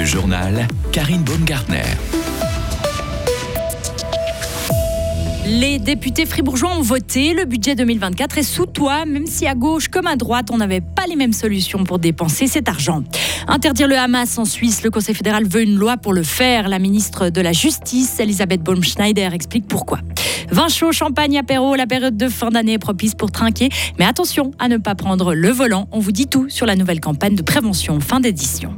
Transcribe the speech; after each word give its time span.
Le 0.00 0.06
journal 0.06 0.66
Karine 0.92 1.22
Baumgartner. 1.24 1.82
Les 5.44 5.78
députés 5.78 6.24
fribourgeois 6.24 6.74
ont 6.74 6.80
voté. 6.80 7.34
Le 7.34 7.44
budget 7.44 7.74
2024 7.74 8.38
est 8.38 8.42
sous 8.42 8.64
toi, 8.64 9.04
même 9.04 9.26
si 9.26 9.46
à 9.46 9.54
gauche 9.54 9.88
comme 9.88 10.06
à 10.06 10.16
droite, 10.16 10.48
on 10.50 10.56
n'avait 10.56 10.80
pas 10.80 11.06
les 11.06 11.16
mêmes 11.16 11.34
solutions 11.34 11.84
pour 11.84 11.98
dépenser 11.98 12.46
cet 12.46 12.70
argent. 12.70 13.02
Interdire 13.46 13.88
le 13.88 13.98
Hamas 13.98 14.38
en 14.38 14.46
Suisse, 14.46 14.82
le 14.82 14.90
Conseil 14.90 15.14
fédéral 15.14 15.46
veut 15.46 15.60
une 15.60 15.76
loi 15.76 15.98
pour 15.98 16.14
le 16.14 16.22
faire. 16.22 16.70
La 16.70 16.78
ministre 16.78 17.28
de 17.28 17.42
la 17.42 17.52
Justice, 17.52 18.20
Elisabeth 18.20 18.62
Baumschneider, 18.62 19.28
explique 19.34 19.68
pourquoi. 19.68 19.98
Vin 20.50 20.68
chaud, 20.68 20.92
champagne, 20.92 21.36
apéro, 21.36 21.76
la 21.76 21.86
période 21.86 22.16
de 22.16 22.28
fin 22.30 22.48
d'année 22.48 22.72
est 22.72 22.78
propice 22.78 23.14
pour 23.14 23.30
trinquer. 23.30 23.68
Mais 23.98 24.06
attention 24.06 24.52
à 24.58 24.68
ne 24.68 24.78
pas 24.78 24.94
prendre 24.94 25.34
le 25.34 25.50
volant. 25.50 25.88
On 25.92 25.98
vous 25.98 26.12
dit 26.12 26.26
tout 26.26 26.48
sur 26.48 26.64
la 26.64 26.74
nouvelle 26.74 27.00
campagne 27.00 27.34
de 27.34 27.42
prévention 27.42 28.00
fin 28.00 28.20
d'édition. 28.20 28.74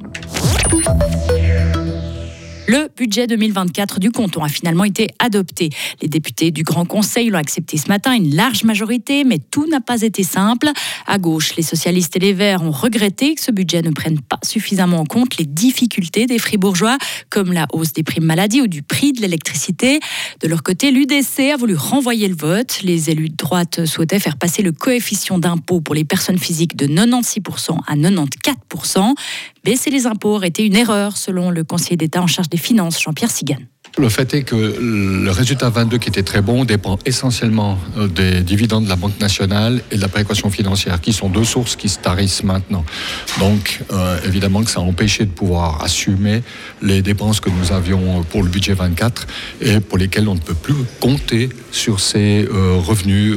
Le 2.73 2.89
budget 2.97 3.27
2024 3.27 4.01
du 4.01 4.11
canton 4.11 4.43
a 4.43 4.49
finalement 4.49 4.85
été 4.85 5.09
adopté. 5.19 5.69
Les 6.01 6.09
députés 6.09 6.51
du 6.51 6.63
Grand 6.63 6.87
Conseil 6.87 7.29
l'ont 7.29 7.37
accepté 7.37 7.77
ce 7.77 7.89
matin, 7.89 8.15
une 8.15 8.35
large 8.35 8.65
majorité, 8.65 9.25
mais 9.25 9.39
tout 9.39 9.67
n'a 9.67 9.83
pas 9.83 10.01
été 10.01 10.23
simple. 10.23 10.71
À 11.07 11.19
gauche, 11.19 11.55
les 11.57 11.63
socialistes 11.63 12.17
et 12.17 12.19
les 12.19 12.33
Verts 12.33 12.63
ont 12.63 12.71
regretté 12.71 13.35
que 13.35 13.43
ce 13.43 13.51
budget 13.51 13.83
ne 13.83 13.91
prenne 13.91 14.23
pas 14.23 14.39
suffisamment 14.43 15.01
en 15.01 15.05
compte 15.05 15.37
les 15.37 15.45
difficultés 15.45 16.25
des 16.25 16.39
fribourgeois, 16.39 16.97
comme 17.29 17.53
la 17.53 17.67
hausse 17.75 17.93
des 17.93 18.05
primes 18.05 18.25
maladie 18.25 18.63
ou 18.63 18.69
du 18.69 18.83
prix 18.83 19.13
de 19.13 19.21
l'électricité. 19.21 20.01
De 20.41 20.49
leur 20.49 20.63
côté, 20.63 20.93
l'UDC 20.93 21.53
a 21.53 21.59
voulu 21.59 21.75
renvoyer 21.75 22.27
le 22.27 22.37
vote. 22.37 22.81
Les 22.85 23.11
élus 23.11 23.29
de 23.29 23.37
droite 23.37 23.85
souhaitaient 23.85 24.19
faire 24.19 24.39
passer 24.39 24.63
le 24.63 24.73
coefficient 24.73 25.39
d'impôt 25.39 25.83
pour 25.83 25.95
les 25.95 26.05
personnes 26.05 26.39
physiques 26.39 26.75
de 26.77 26.87
96% 26.87 27.77
à 27.87 27.97
94%. 27.97 29.13
Baisser 29.65 29.91
les 29.91 30.07
impôts 30.07 30.35
aurait 30.35 30.49
été 30.49 30.67
une 30.67 30.75
erreur, 30.75 31.17
selon 31.17 31.51
le 31.51 31.63
conseiller 31.63 31.97
d'État 31.97 32.21
en 32.21 32.27
charge 32.27 32.49
des 32.49 32.57
Finances, 32.59 33.01
Jean-Pierre 33.01 33.31
Sigan. 33.31 33.61
Le 33.99 34.09
fait 34.09 34.33
est 34.33 34.43
que 34.43 34.57
le 34.57 35.31
résultat 35.31 35.69
22 35.69 35.99
qui 35.99 36.09
était 36.09 36.23
très 36.23 36.41
bon 36.41 36.65
dépend 36.65 36.99
essentiellement 37.05 37.79
euh, 37.99 38.07
des 38.07 38.41
dividendes 38.41 38.85
de 38.85 38.89
la 38.89 38.97
Banque 38.97 39.21
nationale 39.21 39.83
et 39.91 39.97
de 39.97 40.01
la 40.01 40.09
précaution 40.09 40.51
financière, 40.51 41.03
qui 41.03 41.13
sont 41.13 41.29
deux 41.29 41.45
sources 41.45 41.77
qui 41.77 41.91
se 41.91 41.99
tarissent 41.99 42.43
maintenant. 42.43 42.87
Donc, 43.39 43.83
euh, 43.93 44.19
évidemment 44.25 44.63
que 44.63 44.71
ça 44.71 44.81
a 44.81 44.83
empêché 44.83 45.27
de 45.27 45.31
pouvoir 45.31 45.85
assumer 45.85 46.43
les 46.81 47.03
dépenses 47.03 47.41
que 47.41 47.51
nous 47.51 47.71
avions 47.71 48.23
pour 48.23 48.43
le 48.43 48.49
budget 48.49 48.73
24 48.73 49.27
et 49.61 49.81
pour 49.81 49.99
lesquelles 49.99 50.27
on 50.27 50.37
ne 50.37 50.41
peut 50.41 50.55
plus 50.55 50.75
compter 50.99 51.51
sur 51.71 52.01
ces 52.01 52.49
euh, 52.51 52.79
revenus 52.79 53.37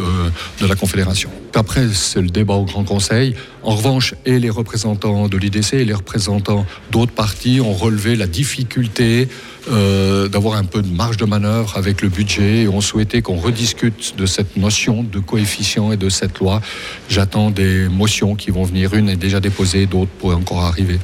de 0.62 0.68
la 0.68 0.76
Confédération. 0.76 1.30
Après, 1.54 1.88
c'est 1.94 2.22
le 2.22 2.30
débat 2.30 2.56
au 2.56 2.66
Grand 2.66 2.84
Conseil. 2.84 3.36
En 3.64 3.76
revanche, 3.76 4.14
et 4.26 4.40
les 4.40 4.50
représentants 4.50 5.30
de 5.30 5.38
l'IDC 5.38 5.74
et 5.74 5.86
les 5.86 5.94
représentants 5.94 6.66
d'autres 6.92 7.14
partis 7.14 7.62
ont 7.62 7.74
relevé 7.74 8.18
la 8.18 8.28
difficulté 8.28 9.30
euh, 9.72 10.28
d'avoir 10.46 10.62
un 10.62 10.66
peu 10.66 10.84
de 10.84 10.96
marge 10.96 11.18
de 11.18 11.26
manœuvre 11.26 11.76
avec 11.76 12.04
le 12.04 12.10
budget 12.10 12.64
et 12.64 12.68
ont 12.68 12.80
souhaité 12.80 13.24
qu'on 13.24 13.38
rediscute 13.38 14.14
de 14.16 14.28
cette 14.28 14.58
notion 14.58 15.02
de 15.02 15.18
coefficient 15.18 15.92
et 15.92 15.98
de 15.98 16.08
cette 16.08 16.38
loi. 16.38 16.62
J'attends 17.10 17.50
des 17.50 17.90
motions 17.90 18.36
qui 18.36 18.52
vont 18.52 18.64
venir. 18.64 18.94
Une 18.94 19.10
est 19.10 19.16
déjà 19.16 19.40
déposée, 19.40 19.88
d'autres 19.88 20.12
pourraient 20.20 20.36
encore 20.36 20.60
arriver. 20.60 21.00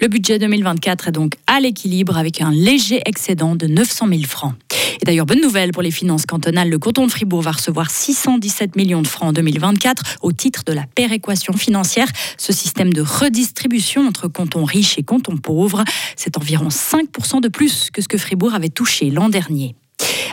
Le 0.00 0.08
budget 0.08 0.40
2024 0.40 1.06
est 1.06 1.12
donc 1.12 1.34
à 1.46 1.60
l'équilibre 1.60 2.18
avec 2.18 2.40
un 2.40 2.50
léger 2.50 3.00
excédent 3.06 3.54
de 3.54 3.68
900 3.68 4.08
000 4.08 4.22
francs. 4.24 4.54
Et 5.00 5.04
d'ailleurs, 5.04 5.26
bonne 5.26 5.40
nouvelle 5.40 5.72
pour 5.72 5.82
les 5.82 5.90
finances 5.90 6.26
cantonales, 6.26 6.68
le 6.68 6.78
canton 6.78 7.06
de 7.06 7.10
Fribourg 7.10 7.42
va 7.42 7.52
recevoir 7.52 7.90
617 7.90 8.76
millions 8.76 9.02
de 9.02 9.06
francs 9.06 9.30
en 9.30 9.32
2024 9.32 10.18
au 10.20 10.32
titre 10.32 10.62
de 10.64 10.72
la 10.72 10.84
péréquation 10.86 11.54
financière. 11.54 12.08
Ce 12.36 12.52
système 12.52 12.92
de 12.92 13.00
redistribution 13.00 14.06
entre 14.06 14.28
cantons 14.28 14.64
riches 14.64 14.98
et 14.98 15.02
cantons 15.02 15.38
pauvres, 15.38 15.84
c'est 16.16 16.36
environ 16.36 16.68
5% 16.68 17.40
de 17.40 17.48
plus 17.48 17.90
que 17.90 18.02
ce 18.02 18.08
que 18.08 18.18
Fribourg 18.18 18.54
avait 18.54 18.68
touché 18.68 19.10
l'an 19.10 19.28
dernier. 19.28 19.74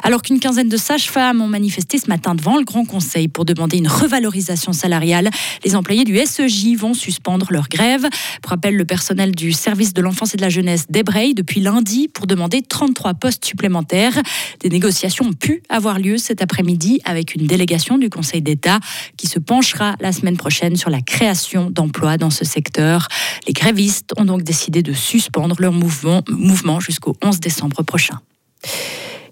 Alors 0.08 0.22
qu'une 0.22 0.39
quinzaine 0.39 0.69
de 0.69 0.77
sages-femmes 0.77 1.41
ont 1.41 1.50
manifesté 1.50 1.98
ce 1.98 2.08
matin 2.08 2.33
devant 2.33 2.58
le 2.58 2.64
Grand 2.64 2.86
Conseil 2.86 3.27
pour 3.27 3.43
demander 3.43 3.76
une 3.76 3.89
revalorisation 3.89 4.71
salariale, 4.71 5.30
les 5.65 5.76
employés 5.76 6.05
du 6.05 6.17
SEJ 6.17 6.77
vont 6.77 6.93
suspendre 6.93 7.48
leur 7.49 7.67
grève. 7.67 8.08
Pour 8.42 8.52
rappel, 8.52 8.77
le 8.77 8.86
personnel 8.86 9.36
du 9.36 9.52
service 9.52 9.93
de 9.93 10.02
l'enfance 10.02 10.33
et 10.33 10.37
de 10.37 10.43
la 10.43 10.48
jeunesse 10.48 10.86
débraye 10.89 11.33
depuis 11.33 11.59
lundi 11.59 12.08
pour 12.08 12.26
demander 12.26 12.61
33 12.61 13.15
postes 13.15 13.43
supplémentaires. 13.43 14.14
Des 14.61 14.70
négociations 14.70 15.26
ont 15.26 15.33
pu 15.33 15.61
avoir 15.67 15.99
lieu 15.99 16.15
cet 16.15 16.42
après-midi 16.42 17.02
avec 17.04 17.36
une 17.36 17.45
délégation 17.45 17.98
du 17.98 18.10
Conseil 18.10 18.42
d'État 18.42 18.80
qui 19.17 19.27
se 19.27 19.39
penchera 19.39 19.98
la 19.99 20.14
semaine 20.14 20.37
prochaine 20.37 20.77
sur 20.77 20.89
la 20.89 21.02
création 21.02 21.70
d'emplois 21.70 22.15
dans 22.15 22.30
ce 22.30 22.45
secteur. 22.45 23.10
Les 23.45 23.52
grévistes 23.52 24.14
ont 24.15 24.23
donc 24.23 24.43
décidé 24.43 24.83
de 24.83 24.93
suspendre 24.93 25.58
leur 25.60 25.73
mouvement, 25.73 26.23
mouvement 26.30 26.80
jusqu'au 26.80 27.17
11 27.21 27.42
décembre 27.42 27.83
prochain. 27.83 28.21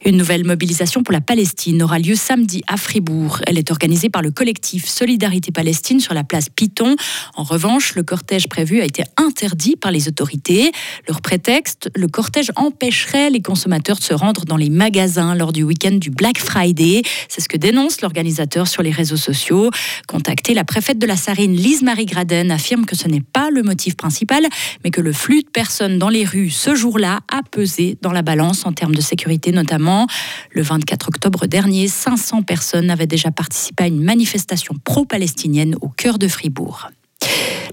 Une 0.08 0.18
nouvelle 0.18 0.46
mobilisation 0.46 1.02
pour 1.02 1.14
la 1.14 1.20
Palestine 1.20 1.82
aura 1.82 1.98
lieu 1.98 2.14
samedi 2.14 2.62
à 2.68 2.78
Fribourg. 2.78 3.40
Elle 3.48 3.58
est 3.58 3.72
organisée 3.72 4.12
par 4.12 4.22
le 4.22 4.30
collectif 4.30 4.88
Solidarité 4.88 5.52
Palestine 5.52 6.00
sur 6.00 6.14
la 6.14 6.24
place 6.24 6.48
Piton. 6.48 6.96
En 7.36 7.42
revanche, 7.42 7.96
le 7.96 8.04
cortège 8.04 8.48
prévu 8.48 8.82
a 8.82 8.86
été 8.86 9.04
interdit 9.18 9.76
par 9.76 9.92
les 9.92 10.08
autorités. 10.08 10.72
Leur 11.08 11.22
prétexte, 11.22 11.90
le 11.96 12.08
cortège 12.08 12.52
empêcherait 12.56 13.32
les 13.32 13.42
consommateurs 13.42 13.98
de 13.98 14.04
se 14.04 14.14
rendre 14.14 14.46
dans 14.46 14.58
les 14.58 14.70
magasins 14.70 15.34
lors 15.34 15.52
du 15.52 15.64
week-end 15.64 15.96
du 15.96 16.12
Black 16.12 16.38
Friday. 16.38 17.02
C'est 17.28 17.42
ce 17.42 17.50
que 17.50 17.58
dénonce 17.58 18.02
l'organisateur 18.02 18.68
sur 18.68 18.84
les 18.84 18.92
réseaux 18.92 19.18
sociaux. 19.18 19.72
Contactée, 20.08 20.54
la 20.54 20.66
préfète 20.66 21.00
de 21.00 21.08
la 21.08 21.16
Sarine, 21.16 21.56
Lise-Marie 21.56 22.06
Graden, 22.06 22.52
affirme 22.52 22.86
que 22.86 22.96
ce 22.96 23.08
n'est 23.08 23.24
pas 23.24 23.50
le 23.50 23.64
motif 23.64 23.98
principal, 23.98 24.46
mais 24.84 24.92
que 24.92 25.02
le 25.02 25.14
flux 25.14 25.42
de 25.42 25.50
personnes 25.50 25.98
dans 25.98 26.10
les 26.10 26.26
rues 26.26 26.52
ce 26.52 26.76
jour-là 26.76 27.22
a 27.28 27.42
pesé 27.50 27.98
dans 28.04 28.12
la 28.12 28.22
balance 28.22 28.68
en 28.68 28.72
termes 28.72 28.94
de 28.94 29.02
sécurité 29.02 29.52
notamment. 29.52 29.95
Le 30.52 30.62
24 30.62 31.10
octobre 31.10 31.46
dernier, 31.46 31.88
500 31.88 32.44
personnes 32.44 32.90
avaient 32.90 33.08
déjà 33.08 33.32
participé 33.32 33.86
à 33.86 33.88
une 33.88 34.02
manifestation 34.02 34.76
pro-palestinienne 34.84 35.76
au 35.82 35.90
cœur 35.90 36.18
de 36.18 36.28
Fribourg. 36.28 36.90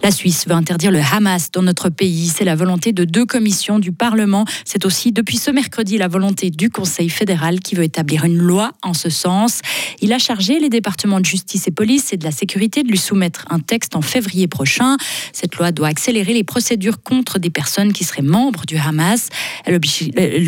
La 0.02 0.10
Suisse 0.10 0.48
veut 0.48 0.54
interdire 0.54 0.90
le 0.90 0.98
Hamas 0.98 1.52
dans 1.52 1.62
notre 1.62 1.88
pays. 1.88 2.26
C'est 2.26 2.42
la 2.42 2.56
volonté 2.56 2.92
de 2.92 3.04
deux 3.04 3.24
commissions 3.24 3.78
du 3.78 3.92
Parlement. 3.92 4.44
C'est 4.64 4.84
aussi 4.84 5.12
depuis 5.12 5.36
ce 5.36 5.52
mercredi 5.52 5.96
la 5.96 6.08
volonté 6.08 6.50
du 6.50 6.70
Conseil 6.70 7.08
fédéral 7.08 7.60
qui 7.60 7.76
veut 7.76 7.84
établir 7.84 8.24
une 8.24 8.36
loi 8.36 8.72
en 8.82 8.94
ce 8.94 9.10
sens. 9.10 9.60
Il 10.00 10.12
a 10.12 10.18
chargé 10.18 10.58
les 10.58 10.70
départements 10.70 11.20
de 11.20 11.24
justice 11.24 11.68
et 11.68 11.70
police 11.70 12.12
et 12.12 12.16
de 12.16 12.24
la 12.24 12.32
sécurité 12.32 12.82
de 12.82 12.88
lui 12.88 12.98
soumettre 12.98 13.46
un 13.48 13.60
texte 13.60 13.94
en 13.94 14.02
février 14.02 14.48
prochain. 14.48 14.96
Cette 15.32 15.54
loi 15.54 15.70
doit 15.70 15.86
accélérer 15.86 16.32
les 16.32 16.42
procédures 16.42 17.00
contre 17.00 17.38
des 17.38 17.50
personnes 17.50 17.92
qui 17.92 18.02
seraient 18.02 18.22
membres 18.22 18.66
du 18.66 18.76
Hamas. 18.78 19.28
Elle, 19.64 19.76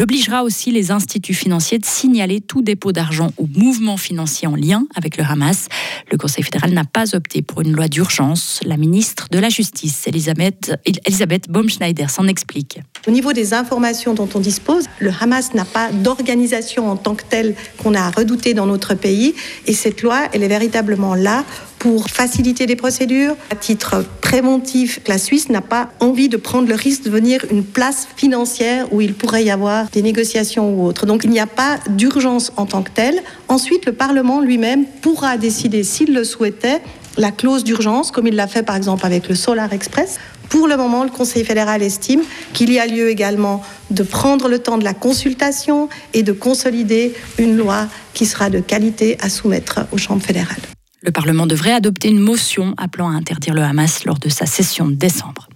obligera 0.02 0.42
aussi 0.42 0.72
les 0.72 0.90
instituts 0.90 1.32
financiers 1.32 1.78
de 1.78 1.86
signaler 1.86 2.40
tout 2.40 2.62
dépôt 2.62 2.90
d'argent 2.90 3.30
ou 3.38 3.48
mouvement 3.54 3.98
financier 3.98 4.48
en 4.48 4.56
lien 4.56 4.84
avec 4.96 5.16
le 5.16 5.22
Hamas. 5.22 5.68
Le 6.10 6.18
Conseil 6.18 6.42
fédéral 6.42 6.72
n'a 6.72 6.84
pas 6.84 7.14
opté 7.14 7.40
pour 7.40 7.60
une 7.60 7.70
loi 7.70 7.86
d'urgence. 7.86 8.58
La 8.64 8.76
ministre 8.76 9.28
de 9.30 9.43
la 9.44 9.50
Justice, 9.50 10.06
Elisabeth, 10.06 10.72
Elisabeth 11.04 11.50
Baumschneider, 11.50 12.06
s'en 12.08 12.26
explique. 12.28 12.80
Au 13.06 13.10
niveau 13.10 13.34
des 13.34 13.52
informations 13.52 14.14
dont 14.14 14.28
on 14.34 14.40
dispose, 14.40 14.84
le 15.00 15.10
Hamas 15.20 15.52
n'a 15.52 15.66
pas 15.66 15.92
d'organisation 15.92 16.90
en 16.90 16.96
tant 16.96 17.14
que 17.14 17.24
telle 17.28 17.54
qu'on 17.82 17.94
a 17.94 18.08
redouté 18.08 18.54
dans 18.54 18.64
notre 18.64 18.94
pays. 18.94 19.34
Et 19.66 19.74
cette 19.74 20.00
loi, 20.00 20.28
elle 20.32 20.42
est 20.42 20.48
véritablement 20.48 21.14
là 21.14 21.44
pour 21.78 22.08
faciliter 22.08 22.64
les 22.64 22.76
procédures. 22.76 23.36
À 23.50 23.56
titre 23.56 24.06
préventif, 24.22 25.00
la 25.06 25.18
Suisse 25.18 25.50
n'a 25.50 25.60
pas 25.60 25.90
envie 26.00 26.30
de 26.30 26.38
prendre 26.38 26.66
le 26.66 26.74
risque 26.74 27.02
de 27.02 27.10
devenir 27.10 27.44
une 27.50 27.64
place 27.64 28.08
financière 28.16 28.90
où 28.94 29.02
il 29.02 29.12
pourrait 29.12 29.44
y 29.44 29.50
avoir 29.50 29.90
des 29.90 30.00
négociations 30.00 30.74
ou 30.74 30.86
autres. 30.86 31.04
Donc 31.04 31.24
il 31.24 31.30
n'y 31.30 31.40
a 31.40 31.46
pas 31.46 31.80
d'urgence 31.90 32.50
en 32.56 32.64
tant 32.64 32.82
que 32.82 32.90
telle. 32.90 33.22
Ensuite, 33.48 33.84
le 33.84 33.92
Parlement 33.92 34.40
lui-même 34.40 34.86
pourra 35.02 35.36
décider, 35.36 35.82
s'il 35.82 36.14
le 36.14 36.24
souhaitait, 36.24 36.80
la 37.16 37.30
clause 37.30 37.64
d'urgence, 37.64 38.10
comme 38.10 38.26
il 38.26 38.34
l'a 38.34 38.46
fait 38.46 38.62
par 38.62 38.76
exemple 38.76 39.06
avec 39.06 39.28
le 39.28 39.34
Solar 39.34 39.72
Express. 39.72 40.18
Pour 40.48 40.68
le 40.68 40.76
moment, 40.76 41.04
le 41.04 41.10
Conseil 41.10 41.44
fédéral 41.44 41.82
estime 41.82 42.22
qu'il 42.52 42.72
y 42.72 42.78
a 42.78 42.86
lieu 42.86 43.08
également 43.08 43.62
de 43.90 44.02
prendre 44.02 44.48
le 44.48 44.58
temps 44.58 44.78
de 44.78 44.84
la 44.84 44.94
consultation 44.94 45.88
et 46.12 46.22
de 46.22 46.32
consolider 46.32 47.14
une 47.38 47.56
loi 47.56 47.86
qui 48.12 48.26
sera 48.26 48.50
de 48.50 48.60
qualité 48.60 49.16
à 49.20 49.28
soumettre 49.28 49.80
aux 49.92 49.98
chambres 49.98 50.22
fédérales. 50.22 50.60
Le 51.02 51.10
Parlement 51.10 51.46
devrait 51.46 51.72
adopter 51.72 52.08
une 52.08 52.20
motion 52.20 52.74
appelant 52.78 53.10
à 53.10 53.12
interdire 53.12 53.54
le 53.54 53.62
Hamas 53.62 54.04
lors 54.04 54.18
de 54.18 54.28
sa 54.28 54.46
session 54.46 54.86
de 54.86 54.94
décembre. 54.94 55.48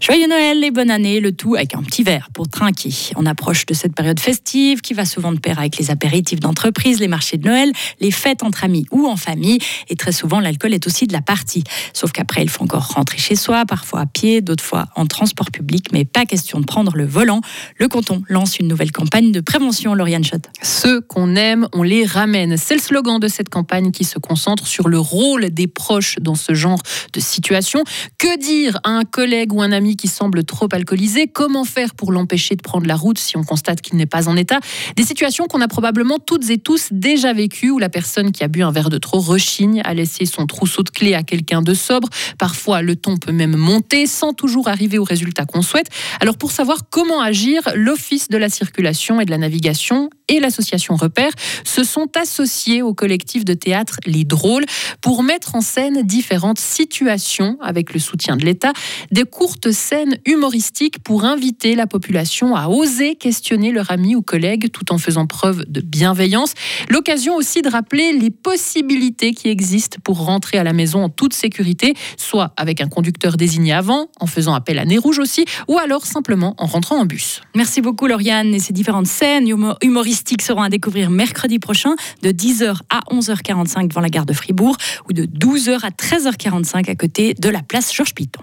Joyeux 0.00 0.28
Noël 0.28 0.62
et 0.62 0.70
bonne 0.70 0.92
année, 0.92 1.18
le 1.18 1.32
tout 1.32 1.56
avec 1.56 1.74
un 1.74 1.82
petit 1.82 2.04
verre 2.04 2.28
pour 2.32 2.48
trinquer. 2.48 2.94
On 3.16 3.26
approche 3.26 3.66
de 3.66 3.74
cette 3.74 3.94
période 3.94 4.20
festive 4.20 4.80
qui 4.80 4.94
va 4.94 5.04
souvent 5.04 5.32
de 5.32 5.40
pair 5.40 5.58
avec 5.58 5.76
les 5.76 5.90
apéritifs 5.90 6.38
d'entreprise, 6.38 7.00
les 7.00 7.08
marchés 7.08 7.36
de 7.36 7.48
Noël, 7.48 7.72
les 7.98 8.12
fêtes 8.12 8.44
entre 8.44 8.62
amis 8.62 8.86
ou 8.92 9.08
en 9.08 9.16
famille. 9.16 9.58
Et 9.88 9.96
très 9.96 10.12
souvent, 10.12 10.38
l'alcool 10.38 10.72
est 10.72 10.86
aussi 10.86 11.08
de 11.08 11.12
la 11.12 11.20
partie. 11.20 11.64
Sauf 11.94 12.12
qu'après, 12.12 12.42
il 12.42 12.48
faut 12.48 12.62
encore 12.62 12.86
rentrer 12.94 13.18
chez 13.18 13.34
soi, 13.34 13.64
parfois 13.66 14.02
à 14.02 14.06
pied, 14.06 14.40
d'autres 14.40 14.62
fois 14.62 14.86
en 14.94 15.06
transport 15.06 15.50
public, 15.50 15.86
mais 15.92 16.04
pas 16.04 16.26
question 16.26 16.60
de 16.60 16.64
prendre 16.64 16.96
le 16.96 17.04
volant. 17.04 17.40
Le 17.78 17.88
canton 17.88 18.22
lance 18.28 18.60
une 18.60 18.68
nouvelle 18.68 18.92
campagne 18.92 19.32
de 19.32 19.40
prévention, 19.40 19.94
Lauriane 19.94 20.24
Schott. 20.24 20.44
Ceux 20.62 21.00
qu'on 21.00 21.34
aime, 21.34 21.66
on 21.72 21.82
les 21.82 22.06
ramène. 22.06 22.56
C'est 22.56 22.74
le 22.74 22.80
slogan 22.80 23.18
de 23.18 23.26
cette 23.26 23.48
campagne 23.48 23.90
qui 23.90 24.04
se 24.04 24.20
concentre 24.20 24.68
sur 24.68 24.86
le 24.86 25.00
rôle 25.00 25.50
des 25.50 25.66
proches 25.66 26.18
dans 26.20 26.36
ce 26.36 26.54
genre 26.54 26.80
de 27.12 27.18
situation. 27.20 27.82
Que 28.16 28.38
dire 28.38 28.78
à 28.84 28.90
un 28.90 29.04
collègue 29.04 29.52
ou 29.52 29.60
un 29.60 29.72
ami 29.72 29.87
qui 29.96 30.08
semble 30.08 30.44
trop 30.44 30.68
alcoolisé. 30.72 31.26
Comment 31.26 31.64
faire 31.64 31.94
pour 31.94 32.12
l'empêcher 32.12 32.56
de 32.56 32.62
prendre 32.62 32.86
la 32.86 32.96
route 32.96 33.18
si 33.18 33.36
on 33.36 33.44
constate 33.44 33.80
qu'il 33.80 33.96
n'est 33.96 34.06
pas 34.06 34.28
en 34.28 34.36
état? 34.36 34.60
Des 34.96 35.04
situations 35.04 35.46
qu'on 35.46 35.60
a 35.60 35.68
probablement 35.68 36.18
toutes 36.18 36.50
et 36.50 36.58
tous 36.58 36.88
déjà 36.90 37.32
vécues 37.32 37.70
où 37.70 37.78
la 37.78 37.88
personne 37.88 38.32
qui 38.32 38.44
a 38.44 38.48
bu 38.48 38.62
un 38.62 38.70
verre 38.70 38.90
de 38.90 38.98
trop 38.98 39.20
rechigne 39.20 39.80
à 39.84 39.94
laisser 39.94 40.26
son 40.26 40.46
trousseau 40.46 40.82
de 40.82 40.90
clés 40.90 41.14
à 41.14 41.22
quelqu'un 41.22 41.62
de 41.62 41.74
sobre. 41.74 42.08
Parfois, 42.38 42.82
le 42.82 42.96
ton 42.96 43.16
peut 43.16 43.32
même 43.32 43.56
monter 43.56 44.06
sans 44.06 44.32
toujours 44.32 44.68
arriver 44.68 44.98
au 44.98 45.04
résultat 45.04 45.44
qu'on 45.44 45.62
souhaite. 45.62 45.88
Alors 46.20 46.36
pour 46.36 46.52
savoir 46.52 46.88
comment 46.90 47.20
agir, 47.20 47.62
l'Office 47.74 48.28
de 48.28 48.36
la 48.36 48.48
circulation 48.48 49.20
et 49.20 49.24
de 49.24 49.30
la 49.30 49.38
navigation 49.38 50.10
et 50.28 50.40
l'association 50.40 50.94
Repère 50.94 51.32
se 51.64 51.84
sont 51.84 52.08
associés 52.16 52.82
au 52.82 52.94
collectif 52.94 53.44
de 53.44 53.54
théâtre 53.54 53.98
Les 54.06 54.24
Drôles 54.24 54.64
pour 55.00 55.22
mettre 55.22 55.54
en 55.54 55.60
scène 55.60 56.02
différentes 56.02 56.58
situations 56.58 57.56
avec 57.60 57.92
le 57.92 58.00
soutien 58.00 58.36
de 58.36 58.44
l'État, 58.44 58.72
des 59.10 59.24
courtes 59.24 59.72
scènes 59.72 60.18
humoristiques 60.26 61.02
pour 61.02 61.24
inviter 61.24 61.74
la 61.74 61.86
population 61.86 62.54
à 62.54 62.68
oser 62.68 63.16
questionner 63.16 63.72
leur 63.72 63.90
ami 63.90 64.14
ou 64.14 64.22
collègue 64.22 64.70
tout 64.70 64.92
en 64.92 64.98
faisant 64.98 65.26
preuve 65.26 65.64
de 65.68 65.80
bienveillance. 65.80 66.54
L'occasion 66.90 67.34
aussi 67.34 67.62
de 67.62 67.68
rappeler 67.68 68.12
les 68.12 68.30
possibilités 68.30 69.32
qui 69.32 69.48
existent 69.48 69.98
pour 70.04 70.24
rentrer 70.24 70.58
à 70.58 70.64
la 70.64 70.72
maison 70.72 71.04
en 71.04 71.08
toute 71.08 71.32
sécurité, 71.32 71.94
soit 72.16 72.52
avec 72.56 72.80
un 72.80 72.88
conducteur 72.88 73.36
désigné 73.36 73.72
avant, 73.72 74.08
en 74.20 74.26
faisant 74.26 74.54
appel 74.54 74.78
à 74.78 74.84
nez 74.84 74.98
rouge 74.98 75.18
aussi, 75.18 75.44
ou 75.68 75.78
alors 75.78 76.06
simplement 76.06 76.54
en 76.58 76.66
rentrant 76.66 76.98
en 76.98 77.06
bus. 77.06 77.40
Merci 77.54 77.80
beaucoup 77.80 78.06
Lauriane 78.06 78.54
et 78.54 78.58
ces 78.58 78.72
différentes 78.72 79.06
scènes 79.06 79.48
humoristiques 79.82 80.17
seront 80.40 80.62
à 80.62 80.68
découvrir 80.68 81.10
mercredi 81.10 81.58
prochain 81.58 81.94
de 82.22 82.30
10h 82.30 82.78
à 82.90 83.00
11h45 83.10 83.88
devant 83.88 84.00
la 84.00 84.08
gare 84.08 84.26
de 84.26 84.32
Fribourg 84.32 84.76
ou 85.08 85.12
de 85.12 85.24
12h 85.24 85.80
à 85.82 85.90
13h45 85.90 86.90
à 86.90 86.94
côté 86.94 87.34
de 87.34 87.48
la 87.48 87.62
place 87.62 87.94
Georges 87.94 88.14
Piton. 88.14 88.42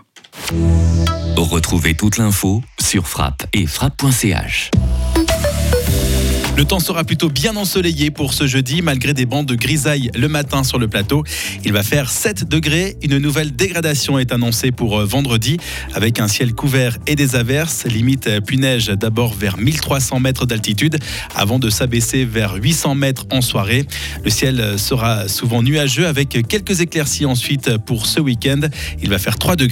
Retrouvez 1.38 1.96
toute 1.96 2.18
l'info 2.18 2.62
sur 2.80 3.08
frappe 3.08 3.46
et 3.54 3.66
frappe.ch. 3.66 4.72
Le 6.58 6.64
temps 6.64 6.80
sera 6.80 7.04
plutôt 7.04 7.28
bien 7.28 7.58
ensoleillé 7.58 8.12
pour 8.12 8.34
ce 8.34 8.48
jeudi, 8.48 8.82
malgré 8.82 9.14
des 9.14 9.26
bancs 9.26 9.46
de 9.46 9.56
grisaille 9.56 10.10
le 10.16 10.30
matin 10.30 10.64
sur 10.64 10.80
le 10.80 10.88
plateau. 10.88 11.26
Il 11.66 11.74
va 11.74 11.84
faire 11.84 12.10
7 12.10 12.48
degrés. 12.48 12.96
Une 13.04 13.18
nouvelle 13.18 13.54
dégradation 13.54 14.20
est 14.20 14.32
annoncée 14.32 14.72
pour 14.72 14.98
euh, 14.98 15.06
vendredi, 15.06 15.58
avec 15.94 16.22
un 16.22 16.30
ciel 16.30 16.54
couvert 16.54 16.98
et 17.08 17.16
des 17.16 17.36
averses. 17.36 17.84
Limite 17.84 18.28
euh, 18.28 18.40
puis 18.40 18.58
neige 18.58 18.88
d'abord 18.88 19.34
vers 19.34 19.58
1300 19.58 20.22
mètres 20.22 20.46
d'altitude, 20.46 20.98
avant 21.36 21.60
de 21.60 21.70
s'abaisser 21.70 22.24
vers 22.24 22.54
800 22.54 22.96
mètres 22.96 23.26
en 23.32 23.42
soirée. 23.42 23.86
Le 24.24 24.30
ciel 24.30 24.62
euh, 24.62 24.78
sera 24.78 25.28
souvent 25.28 25.62
nuageux, 25.62 26.08
avec 26.08 26.30
quelques 26.48 26.80
éclaircies 26.80 27.26
ensuite 27.26 27.78
pour 27.80 28.06
ce 28.06 28.22
week-end. 28.22 28.62
Il 29.04 29.10
va 29.10 29.20
faire 29.20 29.38
3 29.38 29.58
degrés. 29.58 29.64